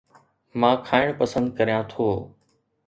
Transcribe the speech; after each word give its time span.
مان 0.59 0.75
کائڻ 0.87 1.07
پسند 1.19 1.45
ڪريان 1.57 1.81
ٿو 1.91 2.07